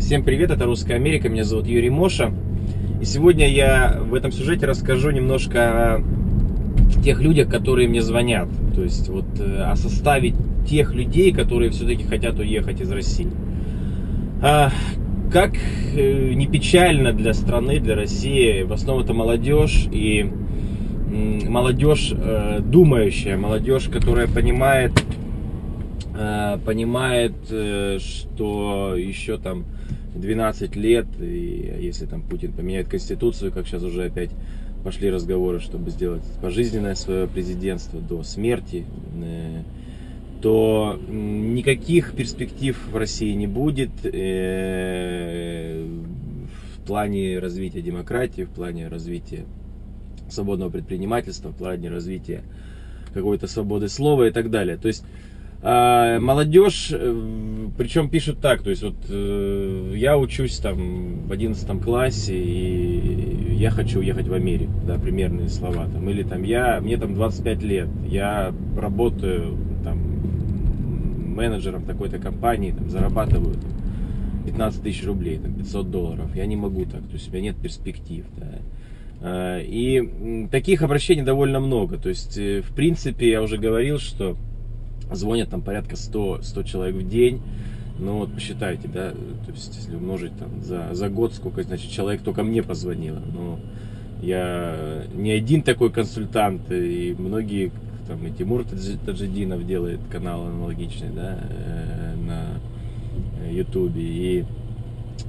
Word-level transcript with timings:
Всем 0.00 0.24
привет, 0.24 0.50
это 0.50 0.64
Русская 0.64 0.94
Америка, 0.94 1.28
меня 1.28 1.44
зовут 1.44 1.66
Юрий 1.66 1.90
Моша. 1.90 2.32
И 3.00 3.04
сегодня 3.04 3.46
я 3.48 4.00
в 4.00 4.14
этом 4.14 4.32
сюжете 4.32 4.66
расскажу 4.66 5.10
немножко 5.10 5.60
о 5.60 6.02
тех 7.04 7.20
людях, 7.20 7.48
которые 7.48 7.86
мне 7.86 8.02
звонят. 8.02 8.48
То 8.74 8.82
есть 8.82 9.08
вот 9.08 9.26
э, 9.38 9.62
о 9.62 9.76
составе 9.76 10.34
тех 10.66 10.94
людей, 10.94 11.32
которые 11.32 11.70
все-таки 11.70 12.04
хотят 12.04 12.38
уехать 12.40 12.80
из 12.80 12.90
России. 12.90 13.28
А, 14.42 14.72
как 15.30 15.52
э, 15.94 16.32
не 16.32 16.46
печально 16.46 17.12
для 17.12 17.34
страны, 17.34 17.78
для 17.78 17.94
России, 17.94 18.62
в 18.62 18.72
основном 18.72 19.04
это 19.04 19.12
молодежь 19.12 19.86
и 19.92 20.28
молодежь 21.46 22.12
э, 22.12 22.60
думающая, 22.64 23.36
молодежь, 23.36 23.88
которая 23.92 24.26
понимает, 24.26 24.92
понимает, 26.66 27.32
что 27.46 28.94
еще 28.94 29.38
там 29.38 29.64
12 30.14 30.76
лет, 30.76 31.06
и 31.20 31.78
если 31.80 32.06
там 32.06 32.22
Путин 32.22 32.52
поменяет 32.52 32.88
конституцию, 32.88 33.52
как 33.52 33.66
сейчас 33.66 33.82
уже 33.82 34.04
опять 34.04 34.30
пошли 34.84 35.10
разговоры, 35.10 35.60
чтобы 35.60 35.90
сделать 35.90 36.22
пожизненное 36.40 36.94
свое 36.94 37.26
президентство 37.26 38.00
до 38.00 38.22
смерти, 38.22 38.84
э, 39.22 39.62
то 40.40 40.98
никаких 41.08 42.14
перспектив 42.14 42.78
в 42.90 42.96
России 42.96 43.32
не 43.34 43.46
будет 43.46 43.90
э, 44.04 45.84
в 46.76 46.86
плане 46.86 47.38
развития 47.38 47.82
демократии, 47.82 48.42
в 48.42 48.50
плане 48.50 48.88
развития 48.88 49.44
свободного 50.30 50.70
предпринимательства, 50.70 51.50
в 51.50 51.56
плане 51.56 51.90
развития 51.90 52.42
какой-то 53.12 53.46
свободы 53.48 53.88
слова 53.88 54.28
и 54.28 54.30
так 54.30 54.50
далее. 54.50 54.76
То 54.76 54.88
есть 54.88 55.04
а, 55.62 56.18
молодежь, 56.20 56.88
э, 56.90 57.68
причем 57.76 58.08
пишут 58.08 58.40
так, 58.40 58.62
то 58.62 58.70
есть 58.70 58.82
вот 58.82 58.94
э, 59.10 59.92
я 59.94 60.16
учусь 60.16 60.56
там 60.56 61.26
в 61.26 61.32
11 61.32 61.82
классе 61.82 62.34
и 62.34 63.56
я 63.56 63.70
хочу 63.70 63.98
уехать 63.98 64.26
в 64.26 64.32
Америку, 64.32 64.72
да, 64.86 64.98
примерные 64.98 65.50
слова, 65.50 65.86
там, 65.86 66.08
или 66.08 66.22
там 66.22 66.44
я, 66.44 66.80
мне 66.80 66.96
там 66.96 67.14
25 67.14 67.62
лет, 67.62 67.88
я 68.08 68.54
работаю 68.74 69.58
там 69.84 69.98
менеджером 71.34 71.84
такой-то 71.84 72.18
компании, 72.18 72.70
там, 72.70 72.88
зарабатываю 72.88 73.54
там, 73.54 73.70
15 74.46 74.82
тысяч 74.82 75.04
рублей, 75.04 75.36
там, 75.36 75.52
500 75.52 75.90
долларов, 75.90 76.34
я 76.34 76.46
не 76.46 76.56
могу 76.56 76.86
так, 76.86 77.02
то 77.02 77.12
есть 77.12 77.28
у 77.28 77.32
меня 77.32 77.50
нет 77.50 77.56
перспектив, 77.56 78.24
да. 78.38 78.46
А, 79.20 79.58
и 79.60 80.48
таких 80.50 80.80
обращений 80.80 81.22
довольно 81.22 81.60
много, 81.60 81.98
то 81.98 82.08
есть 82.08 82.38
э, 82.38 82.62
в 82.62 82.74
принципе 82.74 83.28
я 83.28 83.42
уже 83.42 83.58
говорил, 83.58 83.98
что 83.98 84.38
звонят 85.12 85.50
там 85.50 85.62
порядка 85.62 85.96
100, 85.96 86.42
100 86.42 86.62
человек 86.64 86.96
в 86.96 87.08
день. 87.08 87.40
Ну 87.98 88.18
вот 88.18 88.32
посчитайте, 88.32 88.88
да, 88.88 89.10
то 89.10 89.52
есть 89.52 89.76
если 89.76 89.94
умножить 89.94 90.32
там 90.38 90.62
за, 90.62 90.88
за 90.92 91.08
год, 91.10 91.34
сколько, 91.34 91.62
значит, 91.62 91.90
человек 91.90 92.22
только 92.22 92.42
мне 92.42 92.62
позвонило. 92.62 93.20
Но 93.34 93.58
я 94.22 95.04
не 95.14 95.32
один 95.32 95.62
такой 95.62 95.90
консультант, 95.90 96.70
и 96.70 97.14
многие, 97.18 97.72
там, 98.08 98.26
и 98.26 98.30
Тимур 98.30 98.64
Таджидинов 98.64 99.66
делает 99.66 100.00
канал 100.10 100.46
аналогичный, 100.46 101.10
да, 101.10 101.38
э, 101.42 102.14
на 102.26 103.50
ютубе, 103.50 104.02
и 104.02 104.44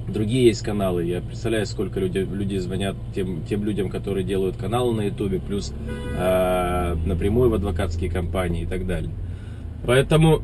другие 0.08 0.46
есть 0.46 0.62
каналы. 0.62 1.04
Я 1.04 1.20
представляю, 1.20 1.66
сколько 1.66 2.00
людей, 2.00 2.24
людей 2.24 2.58
звонят 2.58 2.96
тем, 3.14 3.44
тем 3.44 3.64
людям, 3.64 3.88
которые 3.90 4.24
делают 4.24 4.56
каналы 4.56 4.94
на 4.94 5.02
ютубе, 5.02 5.40
плюс 5.40 5.72
э, 6.16 6.96
напрямую 7.06 7.50
в 7.50 7.54
адвокатские 7.54 8.10
компании 8.10 8.62
и 8.62 8.66
так 8.66 8.86
далее. 8.86 9.10
Поэтому, 9.86 10.42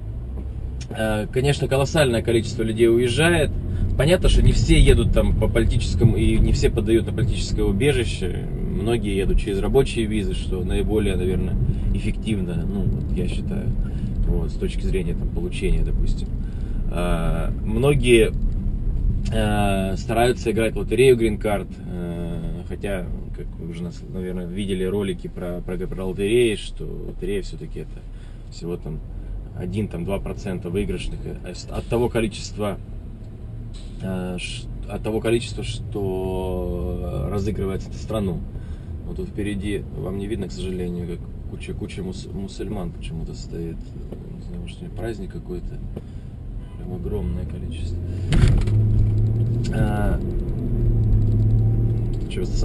э, 0.90 1.26
конечно, 1.32 1.68
колоссальное 1.68 2.22
количество 2.22 2.62
людей 2.62 2.88
уезжает. 2.88 3.50
Понятно, 3.96 4.28
что 4.28 4.42
не 4.42 4.52
все 4.52 4.78
едут 4.78 5.12
там 5.12 5.38
по 5.38 5.48
политическому, 5.48 6.16
и 6.16 6.38
не 6.38 6.52
все 6.52 6.70
подают 6.70 7.06
на 7.06 7.12
политическое 7.12 7.62
убежище. 7.64 8.46
Многие 8.70 9.16
едут 9.16 9.40
через 9.40 9.60
рабочие 9.60 10.06
визы, 10.06 10.34
что 10.34 10.62
наиболее, 10.62 11.16
наверное, 11.16 11.56
эффективно, 11.94 12.64
ну, 12.66 12.82
вот 12.82 13.16
я 13.16 13.28
считаю, 13.28 13.66
вот, 14.26 14.50
с 14.50 14.54
точки 14.54 14.82
зрения 14.82 15.14
там, 15.14 15.28
получения, 15.28 15.82
допустим. 15.84 16.28
А, 16.90 17.52
многие 17.64 18.32
а, 19.34 19.96
стараются 19.96 20.50
играть 20.52 20.74
в 20.74 20.78
лотерею 20.78 21.16
Green 21.16 21.40
Card, 21.40 21.68
а, 21.90 22.64
хотя, 22.68 23.06
как 23.36 23.46
вы 23.58 23.70
уже, 23.70 23.82
наверное, 24.12 24.46
видели 24.46 24.84
ролики 24.84 25.26
про, 25.26 25.60
про, 25.60 25.76
про 25.76 26.04
лотереи, 26.04 26.54
что 26.54 26.84
лотерея 26.84 27.42
все-таки 27.42 27.80
это 27.80 28.00
всего 28.50 28.76
там 28.76 29.00
1-2% 29.58 30.68
выигрышных 30.68 31.18
э, 31.24 31.54
от 31.70 31.86
того 31.86 32.08
количества 32.08 32.78
э, 34.02 34.38
от 34.88 35.02
того 35.02 35.20
количества, 35.20 35.64
что 35.64 37.28
разыгрывается 37.30 37.90
эта 37.90 37.98
страну. 37.98 38.40
Вот 39.04 39.16
тут 39.16 39.28
впереди, 39.28 39.84
вам 39.96 40.18
не 40.18 40.26
видно, 40.26 40.48
к 40.48 40.52
сожалению, 40.52 41.18
как 41.18 41.18
куча, 41.50 41.74
куча 41.74 42.02
мус, 42.02 42.26
мусульман 42.32 42.92
почему-то 42.92 43.34
стоит. 43.34 43.76
Не 43.76 44.42
знаю, 44.46 44.62
может, 44.62 44.78
праздник 44.92 45.32
какой-то. 45.32 45.78
Прям 46.76 46.94
огромное 46.94 47.44
количество. 47.44 47.98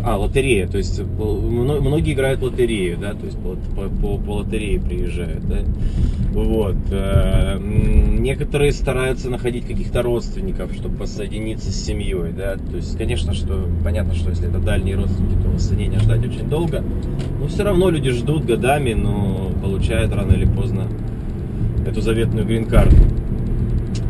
А, 0.03 0.13
а, 0.13 0.17
лотерея, 0.17 0.67
то 0.67 0.77
есть 0.77 0.99
многие 0.99 2.13
играют 2.13 2.41
в 2.41 2.43
лотерею, 2.43 2.97
да, 2.97 3.13
то 3.13 3.25
есть 3.25 3.37
по, 3.37 3.55
по, 3.75 4.17
по, 4.17 4.31
лотерее 4.37 4.79
приезжают, 4.79 5.47
да, 5.47 5.59
вот. 6.31 6.75
Э, 6.91 7.59
некоторые 7.59 8.71
стараются 8.71 9.29
находить 9.29 9.65
каких-то 9.65 10.01
родственников, 10.01 10.73
чтобы 10.73 10.97
воссоединиться 10.97 11.71
с 11.71 11.85
семьей, 11.85 12.31
да, 12.35 12.55
то 12.55 12.77
есть, 12.77 12.97
конечно, 12.97 13.33
что 13.33 13.67
понятно, 13.83 14.13
что 14.13 14.29
если 14.29 14.49
это 14.49 14.59
дальние 14.59 14.95
родственники, 14.95 15.35
то 15.43 15.49
воссоединения 15.49 15.99
ждать 15.99 16.25
очень 16.25 16.49
долго, 16.49 16.83
но 17.39 17.47
все 17.47 17.63
равно 17.63 17.89
люди 17.89 18.09
ждут 18.11 18.45
годами, 18.45 18.93
но 18.93 19.51
получают 19.61 20.13
рано 20.13 20.33
или 20.33 20.45
поздно 20.45 20.87
эту 21.85 22.01
заветную 22.01 22.45
грин-карту. 22.45 23.12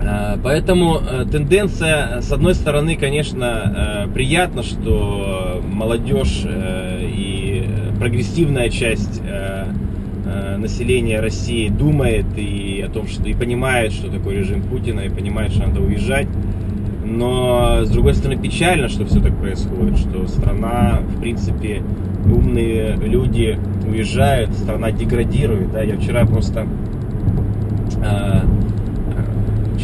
Э, 0.01 0.37
поэтому 0.41 0.99
э, 0.99 1.25
тенденция, 1.31 2.21
с 2.21 2.31
одной 2.31 2.55
стороны, 2.55 2.95
конечно, 2.95 4.05
э, 4.05 4.13
приятно, 4.13 4.63
что 4.63 5.61
молодежь 5.65 6.45
и 6.45 7.65
прогрессивная 7.99 8.69
часть 8.69 9.21
населения 10.57 11.19
России 11.19 11.67
думает 11.67 12.25
и 12.37 12.83
о 12.85 12.89
том, 12.89 13.07
что 13.07 13.23
и 13.27 13.33
понимает, 13.33 13.91
что 13.91 14.09
такое 14.09 14.37
режим 14.37 14.61
Путина, 14.61 15.01
и 15.01 15.09
понимает, 15.09 15.51
что 15.51 15.67
надо 15.67 15.81
уезжать. 15.81 16.27
Но, 17.05 17.83
с 17.83 17.89
другой 17.89 18.13
стороны, 18.13 18.41
печально, 18.41 18.87
что 18.87 19.05
все 19.05 19.19
так 19.19 19.35
происходит, 19.37 19.97
что 19.99 20.27
страна, 20.27 21.01
в 21.15 21.19
принципе, 21.19 21.81
умные 22.25 22.95
люди 22.95 23.57
уезжают, 23.87 24.51
страна 24.53 24.91
деградирует. 24.91 25.71
Да? 25.71 25.81
Я 25.81 25.97
вчера 25.97 26.25
просто 26.25 26.65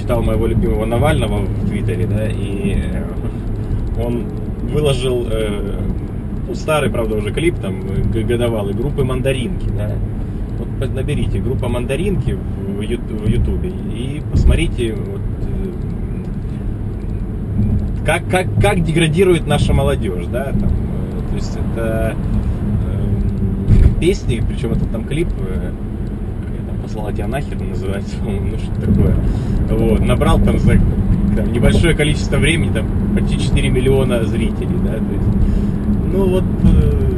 читал 0.09 0.23
моего 0.23 0.47
любимого 0.47 0.85
Навального 0.85 1.41
в 1.41 1.67
Твиттере, 1.67 2.07
да, 2.07 2.25
и 2.25 2.81
э, 2.81 3.03
он 4.03 4.25
выложил 4.63 5.27
э, 5.29 5.75
ну, 6.47 6.55
старый, 6.55 6.89
правда, 6.89 7.17
уже 7.17 7.31
клип 7.31 7.59
там 7.59 7.83
годовалый 8.11 8.73
группы 8.73 9.03
Мандаринки, 9.03 9.69
да. 9.69 9.91
Вот 10.57 10.95
наберите 10.95 11.37
группа 11.37 11.67
Мандаринки 11.67 12.31
в 12.31 12.81
Ютубе 12.81 13.69
и 13.69 14.23
посмотрите, 14.31 14.95
вот, 14.95 15.21
э, 18.01 18.03
как, 18.03 18.27
как, 18.31 18.47
как 18.59 18.83
деградирует 18.83 19.45
наша 19.45 19.73
молодежь, 19.73 20.25
да, 20.25 20.45
там, 20.45 20.71
э, 20.71 21.29
то 21.29 21.35
есть 21.35 21.55
это 21.55 22.15
э, 22.87 23.99
песни, 23.99 24.43
причем 24.49 24.71
это 24.71 24.85
там 24.85 25.03
клип 25.03 25.27
э, 25.37 25.71
послала 26.89 27.13
тебя 27.13 27.27
нахер, 27.27 27.59
называется, 27.59 28.15
ну 28.23 28.57
что 28.57 28.81
такое. 28.81 29.15
Вот, 29.69 29.99
набрал 29.99 30.39
там 30.39 30.57
за 30.57 30.73
там, 31.35 31.53
небольшое 31.53 31.93
количество 31.95 32.37
времени, 32.37 32.73
там 32.73 32.87
почти 33.15 33.39
4 33.39 33.69
миллиона 33.69 34.23
зрителей, 34.23 34.75
да, 34.83 34.93
то 34.93 35.13
есть, 35.13 35.27
ну 36.11 36.27
вот, 36.27 36.43
э, 36.63 37.13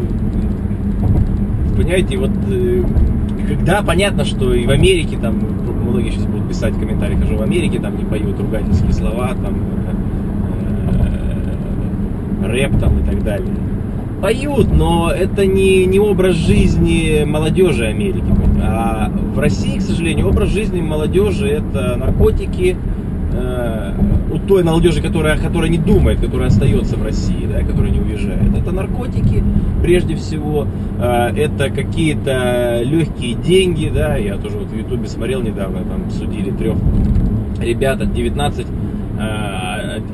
понимаете, 1.78 2.18
вот, 2.18 2.32
э, 2.50 2.84
когда 3.48 3.82
понятно, 3.82 4.26
что 4.26 4.54
и 4.54 4.66
в 4.66 4.72
Америке, 4.72 5.18
там, 5.22 5.40
многие 5.90 6.12
сейчас 6.12 6.26
будут 6.26 6.50
писать 6.50 6.74
в 6.74 6.80
комментариях, 6.80 7.24
что 7.24 7.38
в 7.38 7.42
Америке 7.42 7.80
там 7.80 7.98
не 7.98 8.04
поют 8.04 8.38
ругательские 8.40 8.92
слова, 8.92 9.30
там, 9.30 9.56
э, 12.42 12.46
рэп 12.46 12.78
там 12.78 13.00
и 13.00 13.04
так 13.04 13.24
далее. 13.24 13.54
Поют, 14.22 14.68
но 14.72 15.12
это 15.12 15.46
не, 15.46 15.86
не 15.86 16.00
образ 16.00 16.36
жизни 16.36 17.24
молодежи 17.26 17.86
Америки. 17.86 18.22
А 18.62 19.10
в 19.10 19.40
России, 19.40 19.78
к 19.78 19.82
сожалению, 19.82 20.30
образ 20.30 20.50
жизни 20.50 20.82
молодежи 20.82 21.48
это 21.48 21.96
наркотики, 21.96 22.76
э, 23.34 23.94
у 24.32 24.38
той 24.40 24.64
молодежи, 24.64 25.02
которая, 25.02 25.38
которая 25.38 25.70
не 25.70 25.78
думает, 25.78 26.20
которая 26.20 26.48
остается 26.48 26.96
в 26.96 27.04
России, 27.04 27.48
да, 27.52 27.64
которая 27.64 27.92
не 27.92 28.00
уезжает. 28.00 28.56
Это 28.56 28.72
наркотики, 28.72 29.44
прежде 29.82 30.16
всего, 30.16 30.68
э, 31.00 31.32
это 31.36 31.70
какие-то 31.70 32.82
легкие 32.84 33.36
деньги, 33.36 33.92
да, 33.94 34.16
я 34.18 34.38
тоже 34.38 34.58
вот 34.58 34.68
в 34.68 34.78
Ютубе 34.78 35.08
смотрел 35.08 35.42
недавно, 35.42 35.80
там 35.80 36.12
судили 36.12 36.52
трех 36.52 36.78
ребят 37.60 38.02
от 38.02 38.14
19 38.14 38.66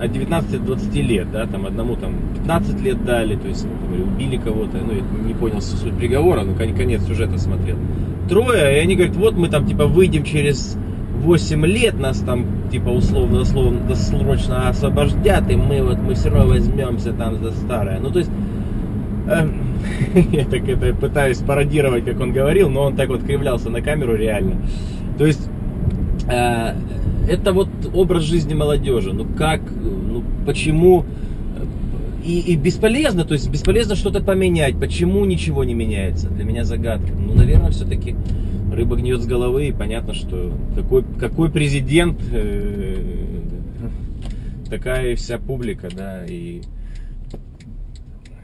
от 0.01 0.11
19 0.11 0.51
до 0.51 0.75
20 0.75 0.95
лет, 0.95 1.31
да, 1.31 1.45
там 1.45 1.65
одному 1.65 1.95
там 1.95 2.13
15 2.35 2.81
лет 2.81 3.03
дали, 3.05 3.35
то 3.35 3.47
есть 3.47 3.65
например, 3.65 4.07
убили 4.07 4.37
кого-то, 4.37 4.77
ну, 4.77 4.93
я 4.93 5.27
не 5.27 5.33
понял 5.33 5.61
суть 5.61 5.93
приговора, 5.93 6.43
ну, 6.43 6.53
конец 6.55 7.05
сюжета 7.05 7.37
смотрел. 7.37 7.77
Трое, 8.29 8.77
и 8.77 8.79
они 8.79 8.95
говорят, 8.95 9.15
вот 9.15 9.35
мы 9.35 9.47
там, 9.47 9.65
типа, 9.65 9.85
выйдем 9.85 10.23
через 10.23 10.77
8 11.23 11.65
лет, 11.65 11.99
нас 11.99 12.19
там, 12.19 12.45
типа, 12.71 12.89
условно, 12.89 13.41
условно, 13.41 13.79
досрочно 13.87 14.69
освобождят, 14.69 15.49
и 15.49 15.55
мы 15.55 15.81
вот, 15.81 15.97
мы 15.99 16.13
все 16.13 16.29
равно 16.29 16.53
возьмемся 16.53 17.13
там 17.13 17.41
за 17.41 17.51
старое. 17.51 17.99
Ну, 17.99 18.11
то 18.11 18.19
есть, 18.19 18.31
эм, 19.29 19.61
я 20.31 20.45
так 20.45 20.67
это 20.67 20.93
пытаюсь 20.93 21.37
пародировать, 21.39 22.05
как 22.05 22.19
он 22.19 22.31
говорил, 22.33 22.69
но 22.69 22.83
он 22.83 22.95
так 22.95 23.09
вот 23.09 23.23
кривлялся 23.23 23.69
на 23.69 23.81
камеру 23.81 24.15
реально. 24.15 24.55
То 25.17 25.25
есть, 25.25 25.49
э, 26.29 26.73
это 27.27 27.53
вот 27.53 27.69
образ 27.93 28.23
жизни 28.23 28.53
молодежи. 28.53 29.13
Ну 29.13 29.25
как, 29.25 29.61
ну 29.61 30.23
почему 30.45 31.05
и, 32.27 32.39
и 32.39 32.55
бесполезно, 32.55 33.23
то 33.23 33.33
есть 33.33 33.49
бесполезно 33.49 33.95
что-то 33.95 34.21
поменять. 34.21 34.77
Почему 34.77 35.23
ничего 35.25 35.63
не 35.63 35.73
меняется? 35.73 36.29
Для 36.29 36.43
меня 36.43 36.65
загадка. 36.65 37.11
Ну, 37.13 37.33
наверное, 37.33 37.71
все-таки 37.71 38.15
рыба 38.71 38.97
гниет 38.97 39.21
с 39.21 39.25
головы, 39.25 39.69
и 39.69 39.71
понятно, 39.71 40.13
что 40.13 40.51
какой, 40.75 41.03
какой 41.19 41.49
президент, 41.49 42.19
э, 42.31 43.01
такая 44.69 45.15
вся 45.15 45.37
публика, 45.37 45.89
да, 45.95 46.25
и... 46.25 46.61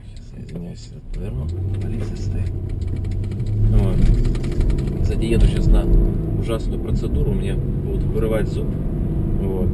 Сейчас, 0.07 0.49
извиняюсь, 0.49 0.89
поверну, 1.13 1.47
полиция 1.81 2.15
стоит. 2.15 2.51
Вот. 3.69 4.52
Кстати, 5.13 5.29
еду 5.29 5.45
сейчас 5.45 5.67
на 5.67 5.85
ужасную 6.41 6.81
процедуру, 6.81 7.33
меня 7.33 7.55
будут 7.55 8.01
вырывать 8.01 8.47
зуб. 8.47 8.65
Вот. 9.43 9.69
У 9.69 9.73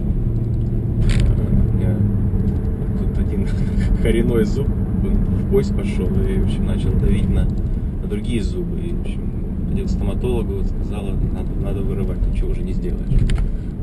тут 2.97 3.17
один 3.17 3.47
коренной 4.03 4.43
зуб 4.43 4.67
в 4.67 5.49
кость 5.49 5.73
пошел 5.73 6.07
и, 6.07 6.39
в 6.39 6.43
общем, 6.43 6.65
начал 6.65 6.91
давить 6.91 7.29
на, 7.29 7.45
на 7.45 8.07
другие 8.09 8.43
зубы. 8.43 8.81
И, 8.81 8.91
в 8.91 8.99
общем, 8.99 9.21
ходил 9.69 9.85
к 9.85 9.89
стоматологу, 9.89 10.65
сказала, 10.65 11.11
надо, 11.11 11.49
надо 11.63 11.79
вырывать, 11.83 12.19
ничего 12.33 12.51
уже 12.51 12.61
не 12.61 12.73
сделаешь. 12.73 13.21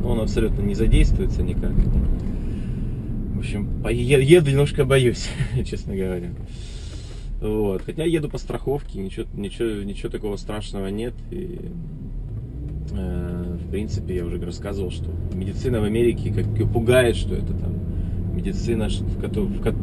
Но 0.02 0.10
он 0.10 0.20
абсолютно 0.20 0.60
не 0.60 0.74
задействуется 0.74 1.42
никак. 1.42 1.72
В 3.34 3.38
общем, 3.38 3.66
еду 3.88 4.50
немножко 4.50 4.84
боюсь, 4.84 5.30
честно 5.64 5.96
говоря. 5.96 6.28
Вот. 7.40 7.82
Хотя 7.82 8.04
еду 8.04 8.28
по 8.28 8.38
страховке, 8.38 8.98
ничего, 9.00 9.26
ничего, 9.34 9.82
ничего 9.82 10.10
такого 10.10 10.36
страшного 10.36 10.88
нет. 10.88 11.14
И, 11.30 11.58
э, 12.92 13.56
в 13.62 13.70
принципе, 13.70 14.16
я 14.16 14.24
уже 14.24 14.40
рассказывал, 14.40 14.90
что 14.90 15.10
медицина 15.34 15.80
в 15.80 15.84
Америке 15.84 16.32
как 16.32 16.46
пугает, 16.72 17.16
что 17.16 17.34
это 17.34 17.52
там 17.52 17.74
медицина, 18.34 18.88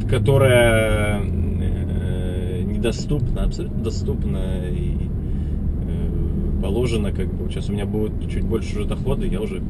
которая 0.08 1.22
э, 1.22 2.62
недоступна, 2.62 3.44
абсолютно 3.44 3.82
доступна 3.82 4.68
и 4.68 4.96
э, 4.96 6.62
положено, 6.62 7.12
как 7.12 7.32
бы, 7.32 7.50
сейчас 7.50 7.68
у 7.68 7.72
меня 7.72 7.86
будет 7.86 8.12
чуть 8.30 8.44
больше 8.44 8.78
уже 8.78 8.88
дохода, 8.88 9.26
я 9.26 9.40
уже 9.40 9.62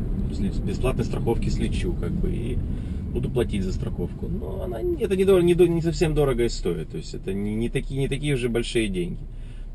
бесплатной 0.64 1.04
страховки 1.04 1.48
слечу, 1.48 1.92
как 1.92 2.10
бы, 2.10 2.30
и 2.30 2.58
буду 3.14 3.30
платить 3.30 3.62
за 3.62 3.72
страховку. 3.72 4.26
Но 4.26 4.62
она, 4.64 4.80
это 4.80 5.16
не, 5.16 5.24
не, 5.24 5.68
не 5.68 5.82
совсем 5.82 6.14
дорого 6.14 6.48
стоит. 6.48 6.90
То 6.90 6.96
есть 6.98 7.14
это 7.14 7.32
не, 7.32 7.54
не, 7.54 7.68
такие, 7.70 7.98
не 8.00 8.08
такие 8.08 8.34
уже 8.34 8.48
большие 8.48 8.88
деньги. 8.88 9.20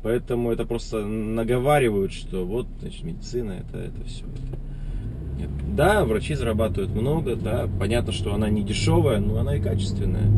Поэтому 0.02 0.52
это 0.52 0.64
просто 0.64 1.04
наговаривают, 1.04 2.12
что 2.12 2.44
вот, 2.44 2.66
значит, 2.80 3.02
медицина, 3.02 3.52
это, 3.52 3.78
это 3.78 4.04
все. 4.06 4.24
Это... 4.24 5.40
Нет. 5.40 5.50
Да, 5.74 6.04
врачи 6.04 6.34
зарабатывают 6.34 6.94
много, 6.94 7.34
да, 7.34 7.68
понятно, 7.78 8.12
что 8.12 8.34
она 8.34 8.50
не 8.50 8.62
дешевая, 8.62 9.20
но 9.20 9.38
она 9.38 9.56
и 9.56 9.60
качественная. 9.60 10.30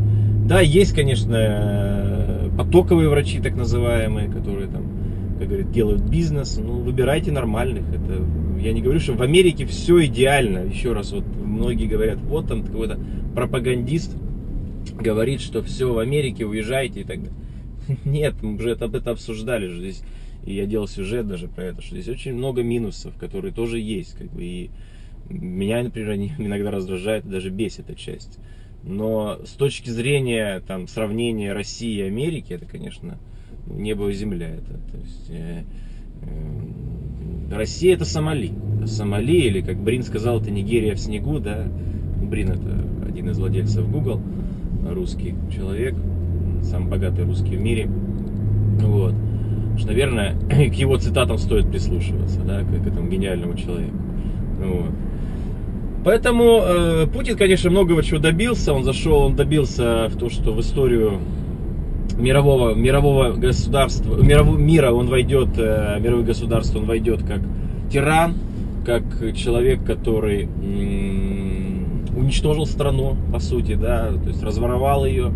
Да, 0.46 0.60
есть, 0.60 0.92
конечно, 0.92 2.50
потоковые 2.56 3.08
врачи, 3.08 3.40
так 3.40 3.56
называемые, 3.56 4.28
которые 4.30 4.68
там, 4.68 4.84
как 5.42 5.48
говорят, 5.48 5.72
делают 5.72 6.02
бизнес, 6.02 6.56
ну, 6.56 6.74
выбирайте 6.82 7.32
нормальных. 7.32 7.82
Это, 7.92 8.24
я 8.60 8.72
не 8.72 8.80
говорю, 8.80 9.00
что 9.00 9.14
в 9.14 9.22
Америке 9.22 9.66
все 9.66 10.04
идеально. 10.06 10.60
Еще 10.60 10.92
раз, 10.92 11.10
вот 11.10 11.24
многие 11.26 11.86
говорят, 11.86 12.18
вот 12.20 12.46
там 12.46 12.62
какой-то 12.62 13.00
пропагандист 13.34 14.16
говорит, 15.00 15.40
что 15.40 15.60
все 15.62 15.92
в 15.92 15.98
Америке, 15.98 16.46
уезжайте 16.46 17.00
и 17.00 17.04
так 17.04 17.18
далее. 17.18 17.38
Нет, 18.04 18.34
мы 18.40 18.54
уже 18.54 18.72
об 18.72 18.94
этом 18.94 19.14
обсуждали 19.14 19.66
же 19.66 19.80
здесь. 19.80 20.02
И 20.46 20.54
я 20.54 20.66
делал 20.66 20.86
сюжет 20.86 21.26
даже 21.26 21.48
про 21.48 21.64
это, 21.64 21.82
что 21.82 21.96
здесь 21.96 22.08
очень 22.08 22.34
много 22.34 22.62
минусов, 22.62 23.16
которые 23.16 23.52
тоже 23.52 23.80
есть. 23.80 24.14
Как 24.14 24.30
бы, 24.30 24.44
и 24.44 24.70
меня, 25.28 25.82
например, 25.82 26.14
иногда 26.38 26.70
раздражает, 26.70 27.28
даже 27.28 27.50
бесит 27.50 27.90
эта 27.90 27.98
часть. 27.98 28.38
Но 28.84 29.40
с 29.44 29.54
точки 29.54 29.90
зрения 29.90 30.60
там, 30.60 30.86
сравнения 30.86 31.52
России 31.52 31.98
и 31.98 32.02
Америки, 32.02 32.52
это, 32.52 32.66
конечно, 32.66 33.18
небо 33.66 34.08
и 34.08 34.14
земля. 34.14 34.48
Это, 34.48 34.74
то 34.74 34.98
есть, 34.98 35.30
э, 35.30 35.62
э, 36.22 37.54
Россия 37.54 37.94
это 37.94 38.04
Сомали. 38.04 38.52
Сомали, 38.86 39.36
или 39.36 39.60
как 39.60 39.76
Брин 39.76 40.02
сказал, 40.02 40.40
это 40.40 40.50
Нигерия 40.50 40.94
в 40.94 41.00
снегу, 41.00 41.38
да. 41.38 41.66
Брин 42.22 42.50
это 42.50 43.08
один 43.08 43.30
из 43.30 43.38
владельцев 43.38 43.88
Google, 43.90 44.20
русский 44.88 45.34
человек, 45.54 45.94
самый 46.62 46.90
богатый 46.90 47.24
русский 47.24 47.56
в 47.56 47.60
мире. 47.60 47.88
Вот. 48.80 49.14
Что, 49.78 49.88
наверное, 49.88 50.34
к 50.48 50.74
его 50.74 50.96
цитатам 50.96 51.38
стоит 51.38 51.70
прислушиваться, 51.70 52.40
да, 52.40 52.62
к, 52.62 52.66
к 52.66 52.86
этому 52.86 53.08
гениальному 53.08 53.54
человеку. 53.54 53.96
Вот. 54.64 54.90
Поэтому 56.04 56.60
э, 56.64 57.06
Путин, 57.12 57.36
конечно, 57.36 57.70
многого 57.70 58.02
чего 58.02 58.18
добился. 58.18 58.72
Он 58.72 58.82
зашел, 58.82 59.18
он 59.18 59.36
добился 59.36 60.08
в 60.08 60.16
то, 60.16 60.30
что 60.30 60.52
в 60.52 60.60
историю 60.60 61.20
мирового, 62.22 62.74
мирового 62.74 63.32
государства, 63.32 64.16
мирового 64.16 64.56
мира 64.56 64.92
он 64.92 65.08
войдет, 65.08 65.50
э, 65.58 65.98
мировое 66.00 66.24
государство 66.24 66.78
он 66.78 66.86
войдет 66.86 67.22
как 67.24 67.40
тиран, 67.92 68.34
как 68.86 69.02
человек, 69.36 69.84
который 69.84 70.48
уничтожил 72.16 72.66
страну, 72.66 73.16
по 73.32 73.40
сути, 73.40 73.74
да, 73.74 74.12
то 74.12 74.28
есть 74.28 74.42
разворовал 74.42 75.04
ее, 75.04 75.32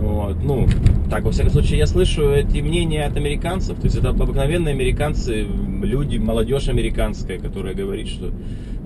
вот. 0.00 0.36
Ну, 0.44 0.68
так, 1.10 1.24
во 1.24 1.32
всяком 1.32 1.50
случае, 1.50 1.78
я 1.78 1.86
слышу 1.86 2.30
эти 2.30 2.60
мнения 2.60 3.04
от 3.04 3.16
американцев. 3.16 3.76
То 3.78 3.86
есть 3.86 3.96
это 3.96 4.10
обыкновенные 4.10 4.72
американцы, 4.72 5.44
люди, 5.82 6.18
молодежь 6.18 6.68
американская, 6.68 7.38
которая 7.38 7.74
говорит, 7.74 8.06
что 8.06 8.30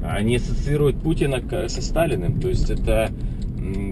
они 0.03 0.37
ассоциируют 0.37 0.97
Путина 1.03 1.43
со 1.69 1.83
Сталиным. 1.83 2.41
То 2.41 2.49
есть 2.49 2.71
это 2.71 3.11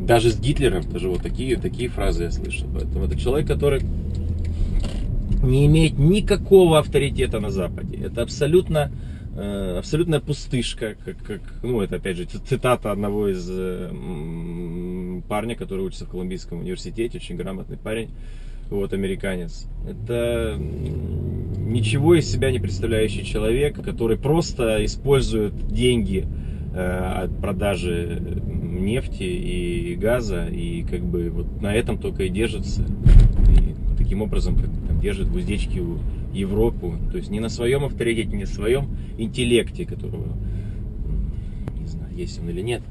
даже 0.02 0.30
с 0.30 0.38
Гитлером, 0.38 0.82
даже 0.90 1.08
вот 1.08 1.22
такие, 1.22 1.56
такие 1.56 1.88
фразы 1.88 2.24
я 2.24 2.30
слышал. 2.30 2.68
Поэтому 2.72 3.04
это 3.04 3.18
человек, 3.18 3.48
который 3.48 3.82
не 5.42 5.66
имеет 5.66 5.98
никакого 5.98 6.78
авторитета 6.78 7.40
на 7.40 7.50
Западе. 7.50 7.96
Это 7.96 8.22
абсолютно 8.22 8.90
Э, 9.42 9.78
абсолютная 9.78 10.20
пустышка, 10.20 10.96
как, 11.04 11.16
как, 11.22 11.40
ну, 11.62 11.80
это 11.80 11.96
опять 11.96 12.16
же 12.16 12.24
цитата 12.24 12.90
одного 12.90 13.28
из 13.28 13.48
э, 13.48 13.90
парня, 15.28 15.54
который 15.54 15.84
учится 15.84 16.04
в 16.04 16.10
Колумбийском 16.10 16.60
университете, 16.60 17.18
очень 17.18 17.36
грамотный 17.36 17.78
парень, 17.78 18.10
вот, 18.70 18.92
американец. 18.92 19.66
Это 19.88 20.58
ничего 20.58 22.16
из 22.16 22.30
себя 22.30 22.50
не 22.50 22.58
представляющий 22.58 23.24
человек, 23.24 23.80
который 23.80 24.18
просто 24.18 24.84
использует 24.84 25.54
деньги 25.68 26.26
от 26.72 27.36
продажи 27.40 28.20
нефти 28.46 29.24
и 29.24 29.96
газа, 29.96 30.46
и 30.46 30.82
как 30.82 31.02
бы 31.02 31.30
вот 31.30 31.60
на 31.60 31.74
этом 31.74 31.98
только 31.98 32.24
и 32.24 32.28
держится. 32.28 32.82
И 33.48 33.74
таким 33.98 34.22
образом 34.22 34.54
как 34.54 34.70
там, 34.86 35.00
держит 35.00 35.28
в 35.28 35.36
уздечке 35.36 35.82
Европу, 36.32 36.94
то 37.10 37.16
есть 37.16 37.30
не 37.30 37.40
на 37.40 37.48
своем 37.48 37.84
авторитете, 37.84 38.36
не 38.36 38.44
на 38.44 38.46
своем 38.46 38.88
интеллекте, 39.18 39.84
которого, 39.84 40.26
не 41.80 41.86
знаю, 41.86 42.14
есть 42.14 42.40
он 42.40 42.48
или 42.50 42.60
нет, 42.60 42.82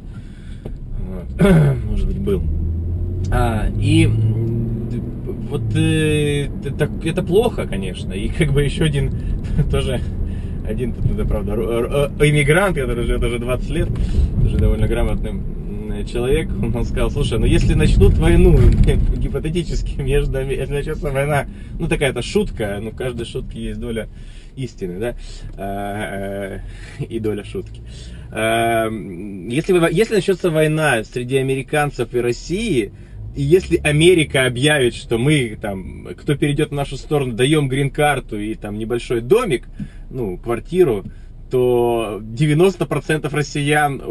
может 1.90 2.08
быть, 2.08 2.20
был. 2.20 2.42
А, 3.32 3.70
и 3.80 4.08
вот 5.50 5.76
э, 5.76 6.46
это, 6.66 6.90
это 7.04 7.24
плохо, 7.24 7.66
конечно, 7.66 8.14
и 8.14 8.30
как 8.30 8.54
бы 8.54 8.64
еще 8.64 8.86
один 8.86 9.12
тоже 9.72 10.02
один, 10.70 10.94
это 11.14 11.26
правда, 11.26 11.54
иммигрант, 12.20 12.78
который 12.78 13.06
живет 13.06 13.24
уже 13.24 13.40
20 13.40 13.70
лет, 13.72 13.90
уже 14.44 14.58
довольно 14.58 14.88
грамотным 14.88 16.06
человек, 16.06 16.50
он 16.50 16.86
сказал, 16.86 17.12
слушай, 17.12 17.40
ну 17.40 17.46
если 17.46 17.74
начнут 17.74 18.14
войну, 18.18 18.58
гипотетически 19.18 20.00
между, 20.02 20.40
если 20.40 20.74
начнется 20.74 21.10
война, 21.12 21.48
ну 21.78 21.88
такая-то 21.88 22.22
шутка, 22.22 22.80
ну 22.82 22.92
в 22.92 22.96
каждой 22.96 23.26
шутке 23.26 23.62
есть 23.62 23.80
доля 23.80 24.08
истины, 24.56 25.00
да, 25.00 25.16
а, 25.58 26.60
э, 27.00 27.06
и 27.06 27.20
доля 27.20 27.44
шутки. 27.44 27.82
А, 28.32 28.90
если, 28.90 29.94
если 29.94 30.16
начнется 30.16 30.50
война 30.52 31.04
среди 31.04 31.38
американцев 31.38 32.14
и 32.14 32.20
России, 32.20 32.92
и 33.36 33.42
если 33.42 33.78
Америка 33.78 34.46
объявит, 34.46 34.96
что 34.96 35.18
мы 35.18 35.58
там, 35.62 36.08
кто 36.18 36.36
перейдет 36.36 36.70
в 36.70 36.74
нашу 36.74 36.98
сторону, 36.98 37.34
даем 37.34 37.68
грин-карту 37.68 38.40
и 38.40 38.56
там 38.56 38.78
небольшой 38.78 39.22
домик, 39.22 39.68
ну, 40.10 40.38
квартиру, 40.38 41.06
то 41.50 42.20
90% 42.22 43.30
россиян 43.34 44.02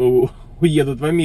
уедут 0.59 0.99
в 0.99 1.05
Америку. 1.05 1.17